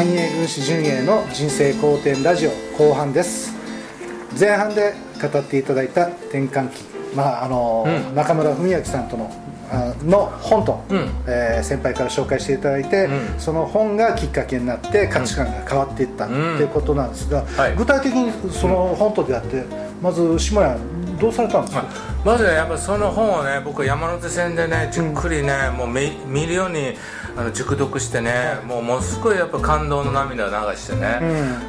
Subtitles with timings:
[0.00, 3.54] 繁栄軍師陣営の人生好転ラジオ後半です。
[4.40, 8.14] 前半で語っていただいた転換期まああの、うん。
[8.14, 9.30] 中村文明さんとの
[9.70, 11.10] あの本と、うん。
[11.28, 13.38] えー先輩から紹介していただいて、うん。
[13.38, 17.76] その本がきっかけになって価値観が変わっていったっていうことなんですが、はい。
[17.76, 19.64] 具体的にその本と出会って
[20.00, 20.78] まず下屋
[21.20, 21.84] どうされたんですか、
[22.24, 26.94] まずねやっぱその本をね僕山手線でねじっくりね、もう見見るように
[27.40, 31.20] あの熟読してね、もうものすごいやっぱ感動の涙を流してね、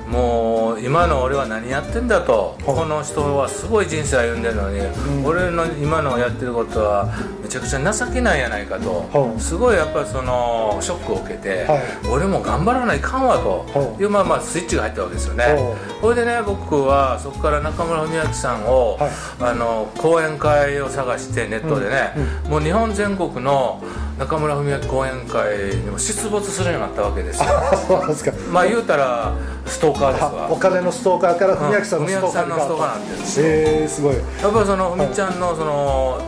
[0.06, 4.82] もう今の俺は何やってんだと、この人はすごい人生歩んでるのに、
[5.26, 7.10] 俺の今のやってることは
[7.42, 11.82] めちゃくちゃ情けないやないかと、すごいやっぱそのショックを受けて、はい。
[12.12, 14.04] 俺も頑張らないかんわとい。
[14.04, 15.46] うまあまあスイッチが入ったわけですよね。
[15.56, 19.12] ほそれでね僕はそこから中村文明さんを、はい。
[19.40, 22.14] あの講演会を探してネットでね、
[22.50, 23.82] もう日本全国の
[24.22, 27.50] 中村文明講演会にも出没するようになったわけですよ。
[27.88, 28.32] そうなんですか。
[28.52, 29.34] まあ言うたら
[29.66, 33.46] ストーカーですあわお金のストーカーから文明さんのストーカーなんてるんですよ。
[33.48, 34.16] えー、すごい。
[34.16, 36.22] やっぱりそのふみちゃんのその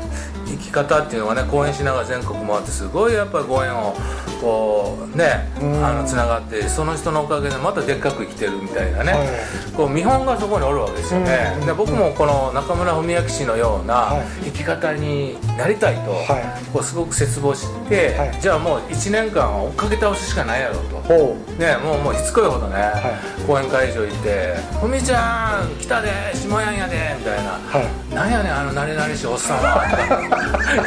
[0.54, 3.96] 生き方っていうのがね講演しながら全国回ってすごいやっぱりご縁を
[4.42, 5.86] こうねうん。
[5.86, 9.28] あのつながってその人のおかげでまたでっかく生きてるみたいなね、はい。
[9.76, 11.66] こう見本がそこにおるわけですよね、うん。
[11.66, 14.26] で僕もこの中村文明氏のようなはい。
[14.46, 16.72] 生き方になりたいと、はい。
[16.72, 18.42] こうすごく切望して、はい。
[18.42, 20.98] じゃあもう1年間は追っかけ倒すしかないやろと。
[21.04, 22.92] ほね、もうもうしつこいほどね、
[23.40, 23.44] い。
[23.44, 27.58] 講演会場行って「ふみちゃん来たで下やんやで」みたいな。
[27.58, 29.84] うはい「なんやねんあのなれなれしいおっさんは」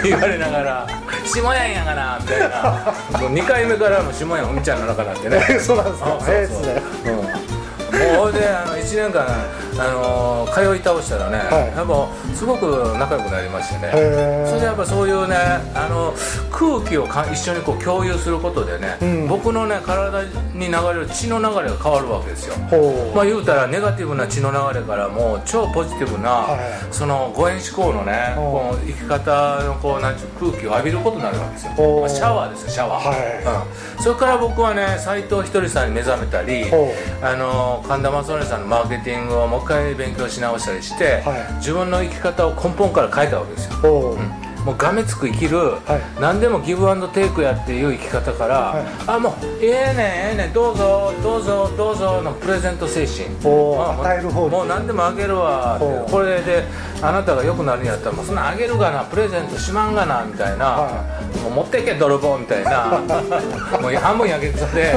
[0.02, 0.86] 言われながら
[1.24, 2.94] 「下やんやがな」みたいな。
[3.20, 5.60] もう2回目からもう下やんふみちゃんの中になってね。
[5.60, 6.06] そうなんですか。
[6.06, 6.34] あそうそう。
[6.34, 7.16] ええっすねうん。
[7.16, 7.26] もう
[8.16, 9.26] ほいであの1年間、
[9.78, 11.76] あの通い倒したらね、はい。
[11.76, 13.92] やっぱすごく仲良くなりましてね。
[14.46, 15.36] それでやっぱそういうね
[15.74, 16.14] あの
[16.50, 19.28] 空気をか一緒にこう共有することでね、うん。
[19.28, 20.24] 僕のね体
[20.54, 22.56] に流れる血の流れが変わるわけですよ。
[23.14, 26.60] まあ言うたらネガティブな血の流れからもう超ポジティブな、はい。
[26.90, 33.66] その五円思考のねおこう生き方のこうなんちゅう空気を浴びることになるわけですよ、おまあシャワーですよシャワー、は
[33.98, 36.92] うん、それから僕はね斎藤ひとりさんに目覚めたりほ
[37.22, 41.54] あの神田正則さんのマーケティングをもう一回勉強し直したりして、はい。
[41.58, 44.16] 自分の生き方を根本から変えたわけですよ。
[44.66, 46.20] もうがめつく生きる、い。
[46.20, 48.84] 何でもギブアンドテイクやっていう生き方から、はい。
[49.06, 49.32] あもう
[49.62, 53.28] ええねんええねんどうぞどうぞどうぞのプレゼント精神。
[53.44, 55.78] おーあ与える方にもう何でもあげるわ
[56.10, 56.64] これで
[57.00, 62.98] あなたが良くなるんやったらもうそんなんあげるがなプレゼントしまんがなみたいな、はもう持ってけ泥棒みたいな。
[63.80, 64.92] もう半分やけくそで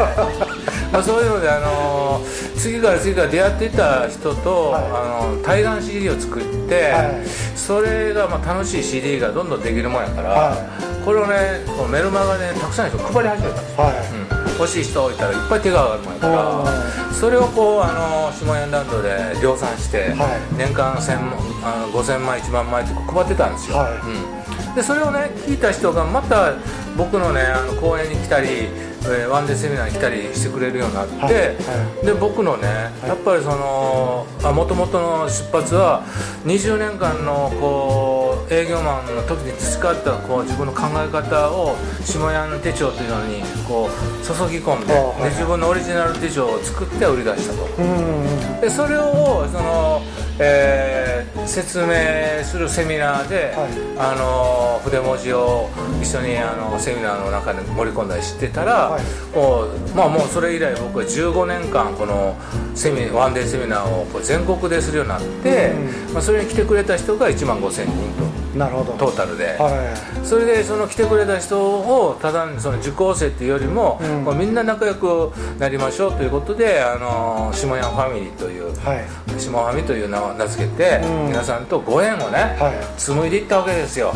[0.92, 4.84] まあそういうので、あのー次から次から出会っていった人と、はい。
[4.84, 7.26] あの対談 CD を作って、はい。
[7.56, 13.96] それがまあ楽しい CD がどんどんできるもんやから、はこれをねメルマガでたくさんの人配り始めたんですよ、はい。
[14.44, 20.56] うん、欲しい人いたらいっぱい手が上がるもんやからそれをこうあの下屋ランドで量産して、はい。
[20.58, 21.34] 年間1000万
[21.64, 24.68] あの5000枚1万枚って配ってたんですよ、はい。
[24.68, 26.54] うん、でそれをね聞いた人がまた
[26.98, 28.68] 僕のねあの講演に来たり、
[29.04, 32.68] えーワンデーセミナーに来たりしてくれるようになって、はいはで僕のね
[33.06, 36.04] やっぱりそのもともとの出発は
[36.46, 47.66] 20年間のこう営業マンの時に培ったこう自分の考え方を下屋の手帳というのにこう注ぎ込んで,、で自分のオリジナル手帳を作って売り出したと。
[47.78, 48.62] うん。
[48.62, 50.02] でそれをその、
[50.40, 53.72] えー説明するセミナーで、はい。
[53.98, 55.68] あの筆文字を
[56.00, 59.04] 一緒にあのセミナーの中で盛り込んだりしてたら、はい。
[59.36, 62.38] もうまあもうそれ以来僕は15年間この
[62.76, 65.72] セミワンデーセミナーを全国でするようになって、
[66.10, 68.94] うまあ、それに来てくれた人が1万5000人なるほど。
[68.94, 69.58] とトータルで。
[69.58, 74.38] はそれでその来てくれた人をただその受講生っていうよりも、うん。
[74.38, 79.06] みんな仲良くなりましょうということであの下山ファミリーといういはい。
[79.40, 81.28] 下ファミという名を名付けて、うん。
[81.28, 83.00] 皆さんとご縁をね、はい。
[83.00, 84.12] 紡いでいったわけですよ。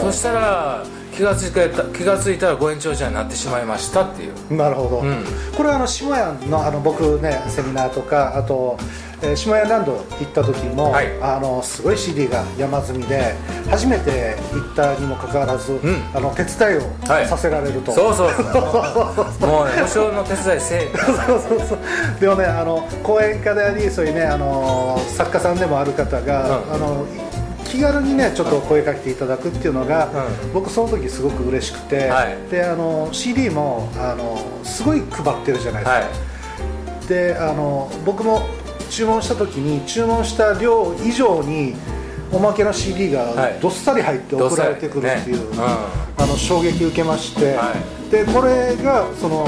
[0.00, 0.84] そしたら
[1.16, 4.54] 気が付いた気が付いたらご縁長者になってしまいましたっていう。
[4.54, 5.24] なるほど、うん。
[5.56, 8.76] これはあの下屋のあの僕ねセミナーとかあと、
[9.22, 11.06] えー下屋ランド行った時も、はい。
[11.22, 13.34] あのすごい CD が山積みで
[13.70, 15.78] 初めて行ったにもかかわらず、ん。
[16.14, 17.26] あの手伝いをはい。
[17.26, 18.30] させられると、そうそう。
[18.30, 18.42] そ
[19.46, 21.16] うもうね保証の手伝いせえそう
[21.48, 21.78] そうそう
[22.20, 27.06] でもねあの講演家でありそういうねあの作家さんでもある方が、うんあの
[27.76, 30.10] 気軽にねちょっと声かけていただくっていうのが、う
[30.54, 32.50] 僕その時すごく嬉しくて、はい。
[32.50, 37.08] であの CD もあのすごい配ってるじゃないですか、はい。
[37.08, 38.48] であの僕も
[38.88, 41.74] 注文した時に注文した量以上に
[42.32, 43.34] おまけの CD はい。
[43.34, 45.56] がどっさり入って送られてくるっていう、ね。
[45.56, 45.62] うん。
[45.62, 47.74] あの衝撃受けまして、は
[48.10, 49.44] でこれがその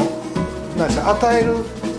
[0.77, 1.55] なんですか与える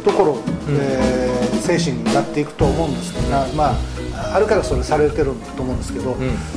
[0.06, 0.38] ところ、
[0.70, 1.30] えー
[1.70, 3.46] 精神になっていくと思うんですけど、な。
[3.54, 3.99] まあ
[4.34, 6.16] あるからそれされてると思うんですけど、ん。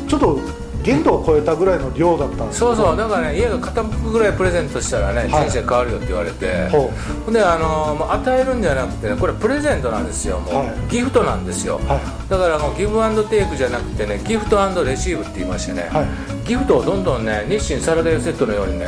[0.08, 0.40] ちょっと
[0.82, 2.96] 限度を超えたぐらいの量だったんですそうそう。
[2.96, 5.48] だからね家が傾くぐらいプレゼントしたらね、はい。
[5.48, 6.68] 人生変わるよって言われて。
[6.68, 6.90] ほ
[7.24, 10.40] ほんであのもう与えるんじゃなくてねこれプレゼントなんですよ。
[10.40, 10.74] もう、はい。
[10.90, 16.06] ギフトなんですよ、はだからもうギブアンドテイクじゃなくてねギフトアンドレシーブって言いましてね、はい。
[16.46, 18.86] ギフトをどんどんね日清サラダ油セットのようにね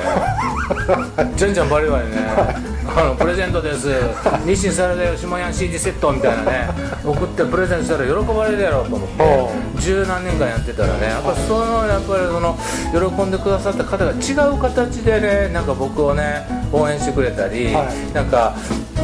[1.37, 3.89] じゃんじゃんバリバリねあのプレゼントです。
[4.47, 6.69] 日清サラダ油下屋 CD セットみたいなね。
[7.05, 9.23] 送ってプレゼントしたら喜ばれるやろうと思って。
[9.23, 11.07] ほ十何年間やってたらね。
[11.07, 12.57] やっぱそのやっぱりその
[12.93, 18.15] 喜んでくださった方が違う形でねなんか僕をね応援してくれたり、はい。
[18.15, 18.55] なんか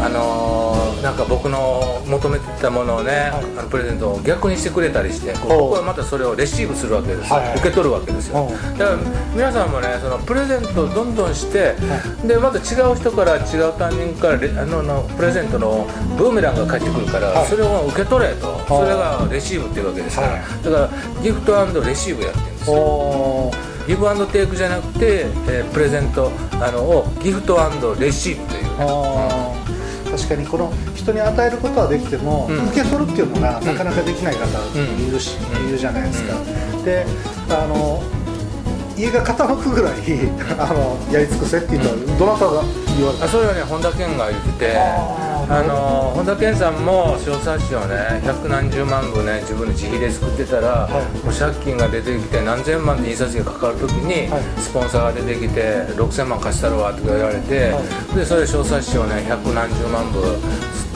[0.03, 3.45] あのーなんか僕の求めてたものをね、はい。
[3.59, 7.57] あのプレゼントを逆にしてくれたりして僕はまたそれをレシーブするわけですよ、はいはい。
[7.57, 8.99] 受け取るわけですよ、ほだから
[9.35, 11.75] 皆さんもねそのプレゼントをどんどんして、
[12.25, 15.87] でまた違う人から違うタイミングからレあののプレゼントの
[16.17, 17.47] ブーメランが返ってくるから、はい。
[17.47, 20.41] それを受け取れと、それがレシーブっていうわけですから、はい。
[20.65, 20.89] だから
[21.23, 23.53] ギフトレシーブやってるんですよ。
[23.89, 26.31] ギブアンドテイクじゃなくて、えープレゼント
[26.61, 27.57] あのをギフト
[27.99, 28.67] レシーブという。
[28.79, 29.71] あー。
[30.11, 32.67] 確かにこの人に与えることはできても、うん。
[32.71, 35.69] 受け取るっていうのがなかなかできない方いるし、うん。
[35.69, 36.35] いるじゃないですか、
[36.85, 37.07] で
[37.49, 38.03] あの
[39.01, 39.95] 家が傾くぐらい
[40.59, 42.63] あのやり尽くせって言ったら、どなたが
[42.97, 43.25] 言われた？
[43.25, 51.03] あそれはね本田健が言っててあの本田健さんも小冊子をね百何十万部ね自分で自費で作ってたら、はい。
[51.25, 54.43] もう借金が出てきて何千万で印刷費がかかる時に、はい。
[54.61, 57.81] スポンサーが出てきて6000万貸したるわって言われて、は
[58.15, 60.21] でそれで小冊子をね百何十万部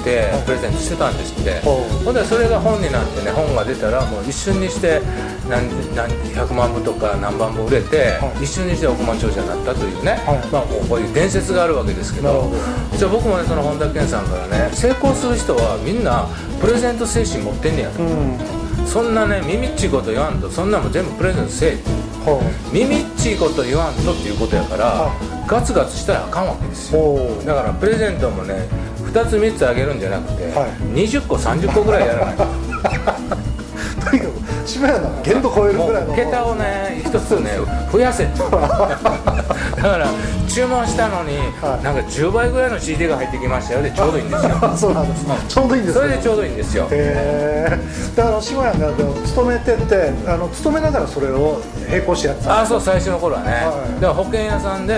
[0.05, 5.01] てプレゼントしてたんですって、ほんでそれが本になってね本が出たらもう一瞬にして
[5.49, 8.45] 何何100万部とか何万部売れて、はい。
[8.45, 10.47] 一瞬にして億万長者になったというね、はい。
[10.53, 12.53] まあ、こういう伝説があるわけですけど。
[12.97, 16.29] じゃあ僕もねその本田健さんからね成功する人はみんな
[16.61, 18.39] プレゼント精神持ってんねやと、うん。
[18.87, 21.79] そんなね耳っちいこと言わんとそんなもん全部プレゼントせえ
[22.25, 22.41] ほ
[22.73, 27.03] 耳っちいこと言わんとっていうことやから、はガツガツしたらあかんわけですよ。
[27.45, 28.69] だからプレゼントもね
[29.15, 30.71] 2つ3つあげるんじゃなくて、はい。
[31.07, 32.45] 20個30個ぐらいやらないと。
[34.11, 36.13] とにかく島屋の限度超えるもぐらいの。
[36.13, 37.53] う桁をね一つね
[37.93, 40.07] 増やせ だから
[40.49, 41.85] 注文したのに、はい。
[41.85, 44.51] なんか10倍ぐらいの CD が入ってきましたよでちょうどいいんですよ。
[44.77, 46.01] そうなんです、ちょうどいいんですね。
[46.01, 46.89] それでちょうどいいんですよ。
[46.91, 47.79] へえ
[48.17, 48.91] だから島屋が
[49.25, 53.59] 勤めててあの勤めながらそれを並行してやってたああそう最初の頃はね、は
[53.99, 54.01] い。
[54.01, 54.95] だから保険屋さんで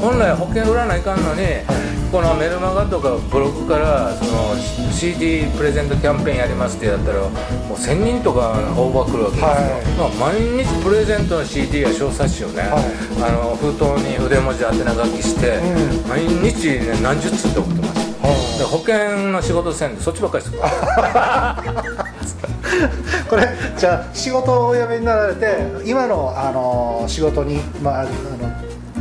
[0.00, 1.42] 本来保険売らないかんのに、
[2.10, 4.56] このメルマガとかブログからその
[4.92, 7.32] CD プレゼントキャンペーンやりますってやったらもう
[7.78, 9.54] 1000人とか応募が来るわけですよ、は
[10.08, 10.10] い。
[10.18, 12.80] まあ、毎日プレゼントの CD や小冊子をね、あ
[13.30, 15.60] の封筒に筆文字宛名書きして、う
[16.08, 18.00] 毎日、ね、何十通って送ってます。
[18.00, 18.18] だか
[18.58, 20.56] ら保険の仕事せんでそっちばっかりです。
[20.56, 20.60] る
[23.30, 25.46] これじゃあ仕事をお辞めになられて
[25.84, 28.10] 今のあの仕事に、まあ、あの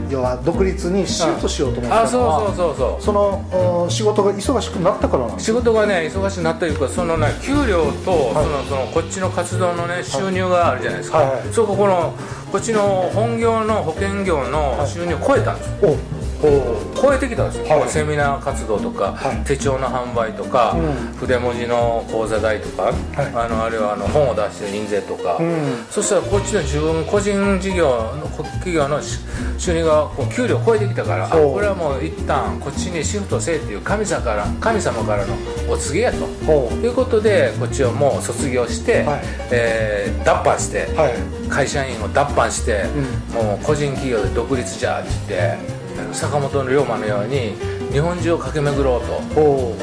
[0.10, 3.04] 要は独立にシフトしようと思ったあそうのはそうそうそう。
[3.04, 5.46] そのお仕事が忙しくなったからなんです。
[5.46, 11.54] 仕事がね忙しくなったというかそのね給料と、そのそのこっちの活動のね収入があるじゃないですか、はいはい。
[11.54, 12.14] そここの
[12.52, 12.82] こっちの
[13.14, 17.90] 本業の保険業の収入を超えたんですお超えてきたんですよ、はい。
[17.90, 19.44] セミナー活動とか、はい。
[19.46, 21.18] 手帳の販売とか、うん。
[21.18, 25.86] 筆文字の講座代とか、あのあるいはあの本を出してる印税とか、うん。
[25.90, 29.20] そしたらこっちの自分個人事業の企業のし
[29.58, 35.36] 収入がこう給料を超えてきたからあこれはもう一旦こっちにシフトせえっていう神様から神様からの
[35.70, 36.30] お告げやと。
[36.80, 39.22] いうことでこっちをもう卒業して、はい。
[39.52, 40.88] えー脱藩して、
[41.50, 42.84] 会社員を脱藩して、
[43.32, 45.79] うもう個人企業で独立じゃって言って
[46.14, 47.56] 坂本龍馬のように
[47.92, 49.14] 日本中を駆け巡ろうと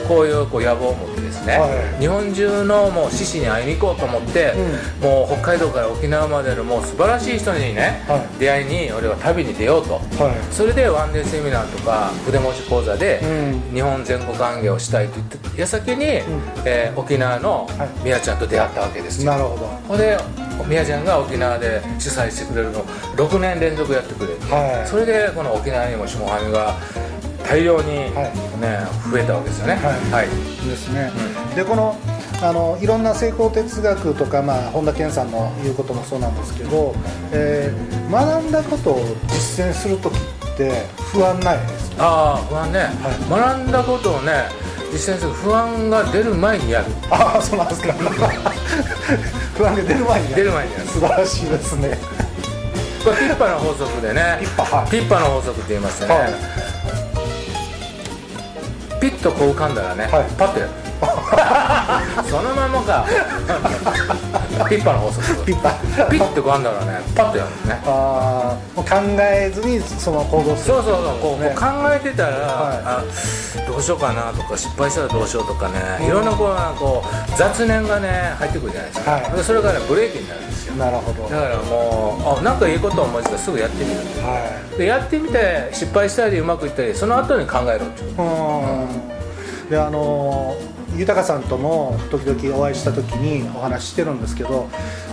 [0.09, 1.69] こういうこう野望を持ってですね、は
[1.99, 2.01] い。
[2.01, 4.55] 日本中のもう獅子に会いに行こうと思って、
[5.03, 8.39] もう北海道から沖縄までのもう素晴らしい人にね、はい。
[8.39, 9.95] 出会いに俺は旅に出ようと。
[9.95, 10.55] はい。
[10.55, 13.75] それでワンデーセミナーとか筆文字講座でうん。
[13.75, 16.05] 日本全国歓迎をしたいと言って矢先に、
[16.65, 17.89] えー沖縄のはい。
[18.05, 19.33] みやちゃんと出会ったわけですよ。
[19.33, 19.59] なるほ
[19.89, 19.97] ど。
[19.97, 20.17] で
[20.69, 22.85] みやちゃんが沖縄で主催してくれるのを
[23.17, 24.89] 6年連続やってくれて、はい。
[24.89, 26.75] それでこの沖縄にも下半身が
[27.49, 29.75] 大量に、ねは増えたわけですよね。
[29.77, 30.27] はい。
[30.69, 31.11] ですね、
[31.55, 31.97] でこの
[32.43, 36.95] あのいろんな成功哲学とか、まあ、本田健さんの言うこともそうなんですけど、
[37.33, 42.05] えー学んだことを実践する時って不安ないですか？
[42.05, 42.89] ああ不安ね、
[43.29, 44.33] 学んだことをね
[44.93, 46.87] 実践する不安が出る前にやる。
[47.11, 47.93] ああそうなんですか。
[49.57, 50.87] 不安が出る前に出る前にやる。
[50.87, 51.99] 素晴らしいですね。
[53.05, 54.39] これピッパの法則でね。
[54.41, 54.91] ピッパはい。
[54.91, 56.33] ピッパの法則って言いましてね、はい。
[59.01, 60.25] ピッッとこう浮かんだらね、はい。
[60.37, 60.86] パッとやる
[62.29, 63.05] そのままか。
[64.69, 65.45] ピッパの法則。
[65.45, 65.71] ピッパ。
[66.11, 67.01] ピッて浮かんだらね。
[67.15, 67.83] パッとやるんですね。
[67.87, 70.75] あーもう考えずにその行動する。
[70.75, 71.19] そうそうそう。
[71.21, 72.79] こう、考えてたら、はい。
[72.85, 73.03] あ
[73.67, 79.33] どうしようかなとか失敗したらどうしようとかね、いろんなこうこう雑念がね入ってくるじゃないですか、はい。
[79.33, 80.75] でそれがねブレーキになるんですよ。
[80.77, 81.23] なるほど。
[81.29, 83.97] だからもうあなんかいいこと思いついたらすぐやってみる。
[84.23, 88.11] はでやってみて失敗したりうまくいったりその後に考えろっていう。
[88.11, 88.23] いう
[89.67, 89.71] ん。
[89.71, 94.69] であのー豊さんとも時々お会いした時にお話ししてるんですけど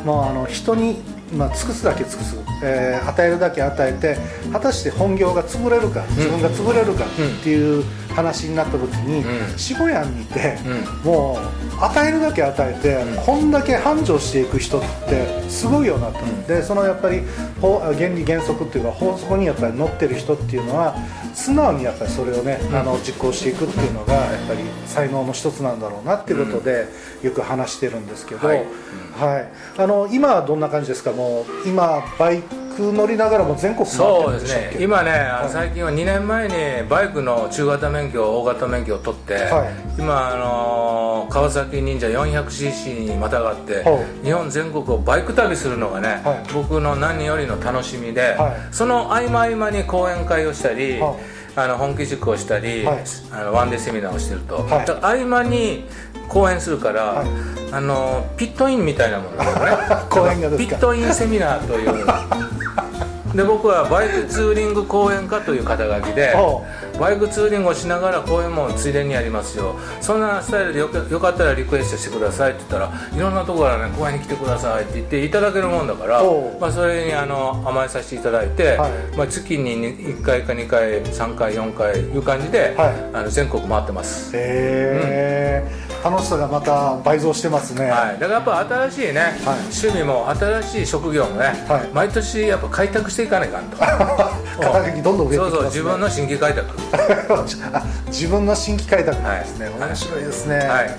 [0.05, 1.01] もうあの人に、
[1.33, 4.17] まあ、尽くすだけ尽くす、えー与えるだけ与えて
[4.51, 7.83] 果たして本業が潰れるか自分が潰れるかっていう
[8.15, 9.57] 話になった時に、うん。
[9.57, 10.57] 下屋にいて、
[11.03, 11.39] うも
[11.81, 13.25] う与えるだけ与えて、うん。
[13.25, 16.19] こんだけ繁盛していく人ってすごいよなと。
[16.19, 17.23] 思って、そのやっぱり
[17.59, 20.95] 法原理原則っていうか法則にやっぱり乗ってる人っていうのは
[21.33, 22.75] 素直にやっぱりそれをね、うん。
[22.75, 26.85] あの実行していくっていうのがやっぱり才能の一つなんだろうなっていうことで
[27.23, 28.63] よく話してるんですけど、ははい。
[28.63, 29.45] い
[29.79, 31.11] あの今はどんな感じですか？
[31.11, 35.49] もう今バイク乗りながらも全国そうですね今ね、はい。
[35.49, 40.01] 最近は2年前にバイクの中型免許大型免許を取って、はい。
[40.01, 46.53] 今あのー川崎忍者 400cc にまたがって、は日本全国をバイク旅するのがね、はい。
[46.53, 48.73] 僕の何よりの楽しみで、はい。
[48.73, 51.17] その合間合間に講演会をしたり、は
[51.55, 53.03] あの本気塾をしたり、はい。
[53.31, 54.65] あのワンデーセミナーをしてると、
[55.01, 55.85] 合間に
[56.27, 57.27] 講演するから、はい。
[57.73, 62.05] あのピットインみたいなものだよね ピットインセミナーという
[63.35, 66.63] で僕はバイクツーリング講演家という肩書きでお
[66.99, 69.75] バイクツーリングをしながら講演もついでにやりますよ。
[70.01, 78.91] そんなスタイルでよかよかったらリクエストしてくださいって言ったらいろんなところからね講演に来てくださいって言っていただけるもんだからお、まあ、それにあの甘えさせていただいて、はい。
[79.17, 83.15] まあ、月に1回か2回3回4回いう感じで、はい。
[83.15, 84.35] あの全国回ってます。
[84.35, 89.59] へえ楽しさがまた倍増してますね、はい、だからやっぱ新しいね、はい。
[89.59, 91.89] 趣味も新しい職業もね、はい。
[91.93, 93.77] 毎年やっぱ開拓していかないかんと。
[93.77, 95.45] 肩書きどんどん増えてきますね。
[95.45, 96.67] そうそう自分の新規開拓。
[97.73, 99.89] あ 自分の新規開拓ですね、はい。
[99.89, 100.91] 面白いですね、はい。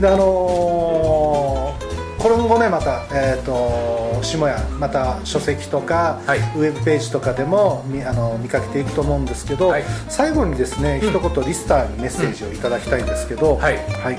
[0.00, 1.85] であのー
[2.34, 6.38] 今後ねまた、えー、と下屋また書籍とか、はい。
[6.38, 9.84] ウェブページとかでも見あの見かけていくと思うんですけど、はい。
[10.08, 11.08] 最後にですね、うん。
[11.10, 13.76] 一言リスターにメッセージをいただきたいんですけど、はい。
[13.76, 14.18] はい。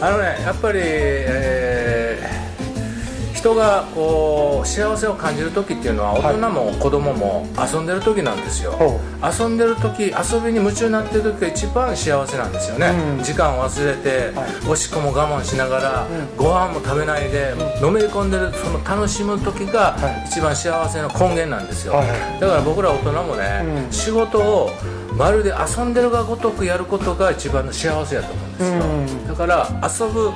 [0.00, 1.67] あのねやっぱり、えー
[3.38, 13.22] 人がこう幸せを感じる時っていうのははい大人も子供も遊んでる時なんですよ、ほ遊んでる時遊びに夢中になってる時が一番幸せなんですよね、うん。
[13.22, 14.68] 時間を忘れて、はい。
[14.68, 16.36] おしっこも我慢しながら、うん。
[16.36, 20.28] ご飯も食べないで、のめり込んでるその楽しむ時がはい。
[20.28, 22.40] 一番幸せの根源なんですよ、はい。
[22.40, 23.92] だから僕ら大人もね、うん。
[23.92, 24.70] 仕事を
[25.16, 29.28] まるで遊んでるがごとくやることが一番の幸せやと思うんですよ、うん。
[29.28, 30.32] だから遊ぶ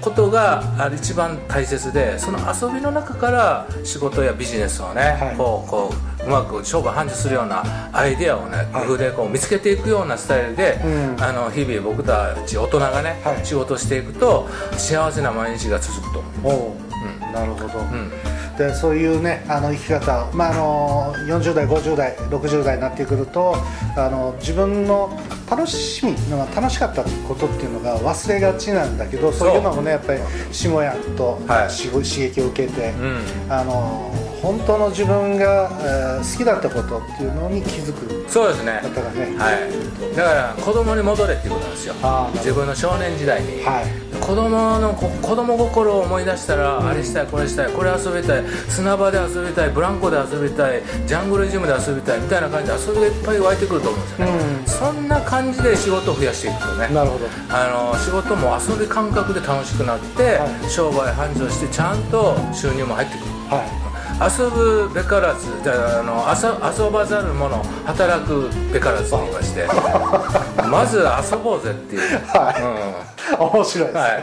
[0.00, 5.36] ことがあ一番大切でその遊びの中から仕事やビジネスをね、はい。
[5.36, 7.62] こうこううまく商売繁盛するような
[7.92, 8.86] アイデアをねはい。
[8.86, 11.22] 工夫でこう見つけていくようなスタイルで、うん。
[11.22, 13.44] あの日々僕たち大人がね、はい。
[13.44, 16.52] 仕事していくと幸せな毎日が続くと思う。
[16.52, 17.32] おう。
[17.32, 18.10] なるほど、うん
[18.56, 23.56] でそういうねあの生き方を、まあ、あの40代50代60代になってくると
[23.96, 25.18] あの自分の
[25.50, 26.14] 楽しみ
[26.54, 29.56] 楽しかったことっていうのが忘れがちなんだけどそう。
[29.56, 30.20] いうのもねやっぱり
[30.52, 33.52] 下屋と刺激を受けて、うん。
[33.52, 34.12] あの
[34.42, 38.80] 本当の自分が、えー好きだったことっていうのに気づくそうですね。
[38.82, 40.16] 方がね、はい。
[40.16, 41.94] だから子供に戻れっていうことなんですよ。
[42.34, 43.84] 自分の少年時代に、はい。
[44.20, 46.88] 子供のこ子供心を思い出したら、うん。
[46.88, 54.66] あれしたいこれしたいこれ遊びたい砂場で遊びたいブランコで遊びたいジャングルジムで遊びたいみたいな感じで遊びがいっぱい湧いてくると思うんですよね、うん。
[54.66, 57.26] そんな感じで仕事を増やしていくとねなるほど。
[57.50, 60.70] あの仕事も遊び感覚で楽しくなって、はい。
[60.70, 63.26] 商売繁盛してちゃんと収入も入ってくる。
[63.48, 63.85] は
[64.18, 69.66] 遊ぶべからずじゃああの遊遊ばざる者働くべからずと言いまして
[70.68, 73.32] まず遊ぼうぜっていう、はい。
[73.32, 74.22] い、面白いです、うん、はいはい、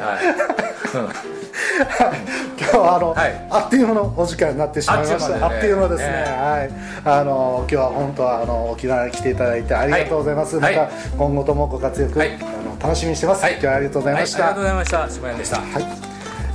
[0.95, 1.33] うん。
[2.59, 3.47] 今日はあの、はい。
[3.49, 5.45] あっという間のお時間になってしまいました。
[5.45, 5.97] あ,、あっという間でね。
[5.97, 7.19] っという間ですね、えはい。
[7.19, 10.75] あの今日は本当はあの沖縄に来ていただいてありがとうございます、はい。
[10.75, 12.31] また今後ともご活躍、はい。
[12.35, 13.53] あの楽しみにしてます、はい。
[13.53, 14.97] 今日はありがとうございました、はい、ありがとうございました。
[15.09, 15.57] 下山でした。
[15.57, 16.02] はい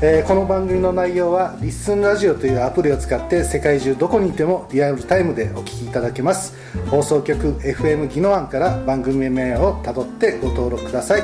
[0.01, 6.55] えーこの番組の内容は「リッスンラジオ」というアプリを使って世界中どこにいてもリアルタイムでお聞きいただけます。
[6.89, 11.23] 放送局 FM ギノワンから番組名をたどってご登録ください。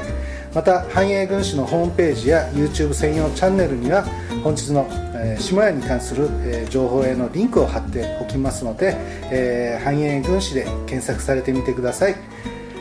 [0.53, 4.05] また繁栄軍師のホームページや YouTube 専用チャンネルには
[4.43, 8.97] 本日の、えー下屋に関する、えー情報へのリンクを貼っておきますので、
[9.31, 12.17] えー繁栄軍師で検索されてみてください。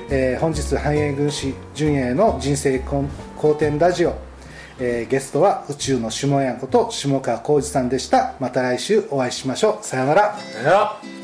[0.09, 3.05] えー本日繁栄軍師純英の人生好
[3.51, 4.15] 転ラジオ、
[4.79, 8.35] えーゲストは宇宙の下屋こと下川浩二さんでした。
[8.39, 9.85] また来週お会いしましょう。
[9.85, 10.37] さようなら。
[10.37, 11.22] さよなら。